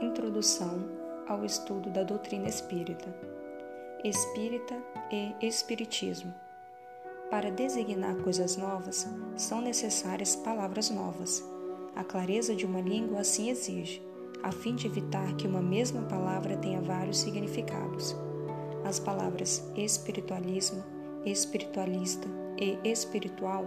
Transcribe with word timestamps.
Introdução 0.00 0.82
ao 1.28 1.44
estudo 1.44 1.90
da 1.90 2.02
doutrina 2.02 2.48
espírita. 2.48 3.14
Espírita 4.02 4.74
e 5.12 5.34
Espiritismo. 5.46 6.32
Para 7.30 7.50
designar 7.50 8.16
coisas 8.16 8.56
novas, 8.56 9.06
são 9.36 9.60
necessárias 9.60 10.34
palavras 10.34 10.88
novas. 10.88 11.44
A 11.94 12.02
clareza 12.02 12.56
de 12.56 12.64
uma 12.64 12.80
língua 12.80 13.20
assim 13.20 13.50
exige, 13.50 14.02
a 14.42 14.50
fim 14.50 14.74
de 14.74 14.86
evitar 14.86 15.34
que 15.36 15.46
uma 15.46 15.60
mesma 15.60 16.00
palavra 16.02 16.56
tenha 16.56 16.80
vários 16.80 17.18
significados. 17.18 18.16
As 18.86 18.98
palavras 18.98 19.62
espiritualismo, 19.76 20.82
espiritualista 21.26 22.26
e 22.58 22.78
espiritual 22.88 23.66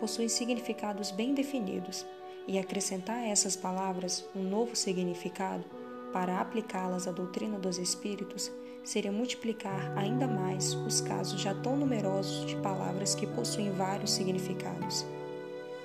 possuem 0.00 0.28
significados 0.28 1.12
bem 1.12 1.34
definidos 1.34 2.04
e 2.48 2.58
acrescentar 2.58 3.18
a 3.18 3.28
essas 3.28 3.54
palavras 3.54 4.24
um 4.34 4.42
novo 4.42 4.74
significado 4.74 5.64
para 6.12 6.40
aplicá-las 6.40 7.06
à 7.06 7.12
doutrina 7.12 7.58
dos 7.58 7.78
espíritos 7.78 8.50
seria 8.82 9.12
multiplicar 9.12 9.92
ainda 9.96 10.26
mais 10.26 10.72
os 10.72 11.02
casos 11.02 11.38
já 11.38 11.54
tão 11.54 11.76
numerosos 11.76 12.46
de 12.46 12.56
palavras 12.56 13.14
que 13.14 13.26
possuem 13.26 13.70
vários 13.72 14.12
significados. 14.12 15.04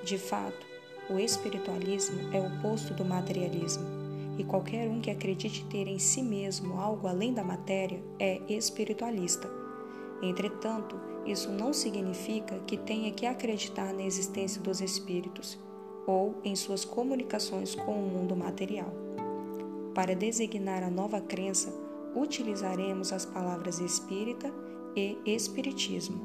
De 0.05 0.17
fato, 0.17 0.65
o 1.09 1.19
espiritualismo 1.19 2.33
é 2.33 2.39
o 2.39 2.47
oposto 2.47 2.93
do 2.93 3.03
materialismo, 3.03 3.85
e 4.37 4.43
qualquer 4.43 4.87
um 4.89 5.01
que 5.01 5.11
acredite 5.11 5.65
ter 5.65 5.87
em 5.87 5.99
si 5.99 6.23
mesmo 6.23 6.79
algo 6.79 7.07
além 7.07 7.33
da 7.33 7.43
matéria 7.43 8.01
é 8.17 8.41
espiritualista. 8.47 9.49
Entretanto, 10.21 10.99
isso 11.25 11.51
não 11.51 11.73
significa 11.73 12.57
que 12.59 12.77
tenha 12.77 13.11
que 13.11 13.25
acreditar 13.25 13.93
na 13.93 14.03
existência 14.03 14.61
dos 14.61 14.79
espíritos 14.79 15.59
ou 16.05 16.35
em 16.43 16.55
suas 16.55 16.83
comunicações 16.85 17.75
com 17.75 17.91
o 17.91 18.09
mundo 18.09 18.35
material. 18.35 18.91
Para 19.93 20.15
designar 20.15 20.83
a 20.83 20.89
nova 20.89 21.21
crença, 21.21 21.73
utilizaremos 22.15 23.13
as 23.13 23.25
palavras 23.25 23.79
espírita 23.79 24.51
e 24.95 25.17
espiritismo. 25.25 26.21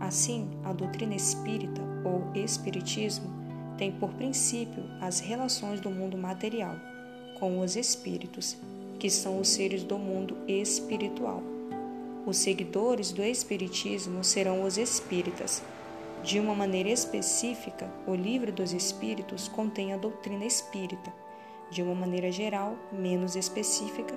Assim, 0.00 0.50
a 0.64 0.72
doutrina 0.72 1.14
espírita 1.14 1.82
ou 2.04 2.24
espiritismo 2.34 3.30
tem 3.78 3.92
por 3.92 4.10
princípio 4.14 4.82
as 5.00 5.20
relações 5.20 5.80
do 5.80 5.90
mundo 5.90 6.16
material 6.16 6.74
com 7.38 7.58
os 7.58 7.74
espíritos, 7.74 8.56
que 8.98 9.10
são 9.10 9.40
os 9.40 9.48
seres 9.48 9.82
do 9.82 9.98
mundo 9.98 10.36
espiritual. 10.46 11.42
Os 12.24 12.36
seguidores 12.36 13.10
do 13.10 13.22
espiritismo 13.22 14.22
serão 14.22 14.64
os 14.64 14.78
espíritas, 14.78 15.60
de 16.22 16.38
uma 16.38 16.54
maneira 16.54 16.88
específica, 16.88 17.92
o 18.06 18.14
Livro 18.14 18.52
dos 18.52 18.72
Espíritos 18.72 19.48
contém 19.48 19.92
a 19.92 19.96
doutrina 19.96 20.44
espírita. 20.44 21.12
De 21.68 21.82
uma 21.82 21.96
maneira 21.96 22.30
geral, 22.30 22.76
menos 22.92 23.34
específica, 23.34 24.14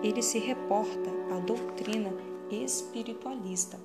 ele 0.00 0.22
se 0.22 0.38
reporta 0.38 1.10
à 1.32 1.40
doutrina 1.40 2.14
espiritualista, 2.48 3.78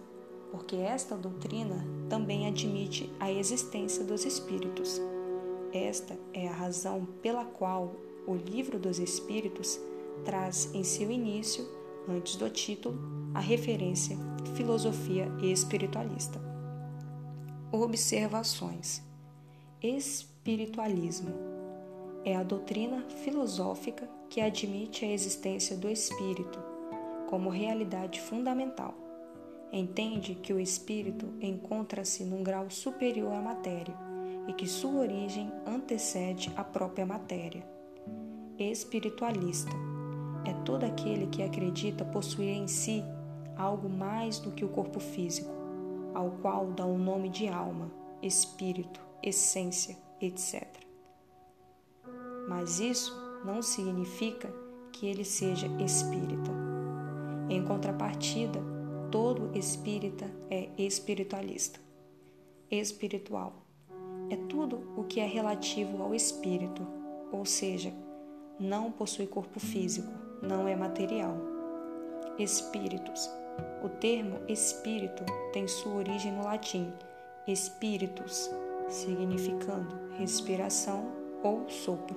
porque 0.51 0.75
esta 0.75 1.17
doutrina 1.17 1.83
também 2.07 2.45
admite 2.45 3.11
a 3.19 3.31
existência 3.31 4.03
dos 4.03 4.23
espíritos. 4.23 5.01
Esta 5.73 6.15
é 6.31 6.47
a 6.47 6.53
razão 6.53 7.07
pela 7.23 7.43
qual 7.43 7.95
o 8.27 8.35
Livro 8.35 8.77
dos 8.77 8.99
Espíritos 8.99 9.79
traz 10.23 10.69
em 10.75 10.83
seu 10.83 11.09
início, 11.09 11.67
antes 12.07 12.35
do 12.35 12.47
título, 12.51 12.99
a 13.33 13.39
referência 13.39 14.15
filosofia 14.55 15.27
espiritualista. 15.41 16.52
Observações: 17.75 19.01
Espiritualismo 19.81 21.33
é 22.23 22.35
a 22.35 22.43
doutrina 22.43 23.03
filosófica 23.23 24.07
que 24.29 24.39
admite 24.39 25.03
a 25.03 25.11
existência 25.11 25.75
do 25.75 25.89
espírito 25.89 26.59
como 27.27 27.49
realidade 27.49 28.21
fundamental. 28.21 28.93
Entende 29.71 30.35
que 30.35 30.53
o 30.53 30.59
espírito 30.59 31.25
encontra-se 31.41 32.23
num 32.23 32.43
grau 32.43 32.69
superior 32.69 33.33
à 33.33 33.41
matéria 33.41 33.95
e 34.47 34.53
que 34.53 34.67
sua 34.67 35.01
origem 35.01 35.51
antecede 35.65 36.51
a 36.55 36.63
própria 36.63 37.07
matéria. 37.07 37.65
Espiritualista 38.59 39.73
é 40.45 40.53
todo 40.63 40.83
aquele 40.83 41.25
que 41.25 41.41
acredita 41.41 42.05
possuir 42.05 42.49
em 42.49 42.67
si 42.67 43.03
algo 43.57 43.89
mais 43.89 44.37
do 44.37 44.51
que 44.51 44.63
o 44.63 44.69
corpo 44.69 44.99
físico 44.99 45.62
ao 46.13 46.31
qual 46.41 46.67
dá 46.67 46.85
o 46.85 46.97
nome 46.97 47.29
de 47.29 47.47
alma, 47.47 47.91
espírito, 48.21 48.99
essência, 49.21 49.97
etc. 50.21 50.67
Mas 52.47 52.79
isso 52.79 53.13
não 53.45 53.61
significa 53.61 54.53
que 54.91 55.07
ele 55.07 55.23
seja 55.23 55.67
espírita. 55.81 56.51
Em 57.49 57.63
contrapartida, 57.63 58.59
todo 59.11 59.57
espírita 59.57 60.29
é 60.49 60.69
espiritualista. 60.77 61.79
Espiritual 62.69 63.63
é 64.29 64.35
tudo 64.35 64.81
o 64.97 65.03
que 65.03 65.19
é 65.19 65.25
relativo 65.25 66.01
ao 66.01 66.15
espírito, 66.15 66.85
ou 67.31 67.45
seja, 67.45 67.93
não 68.59 68.91
possui 68.91 69.27
corpo 69.27 69.59
físico, 69.59 70.11
não 70.41 70.67
é 70.67 70.75
material. 70.75 71.52
Espíritos 72.39 73.29
o 73.83 73.89
termo 73.89 74.39
espírito 74.47 75.25
tem 75.51 75.67
sua 75.67 75.95
origem 75.95 76.31
no 76.31 76.43
latim 76.43 76.93
spiritus, 77.53 78.49
significando 78.87 80.09
respiração 80.17 81.11
ou 81.43 81.69
sopro. 81.69 82.15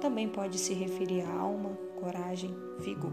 Também 0.00 0.28
pode 0.28 0.58
se 0.58 0.74
referir 0.74 1.22
a 1.22 1.32
alma, 1.32 1.70
coragem, 2.00 2.54
vigor. 2.80 3.12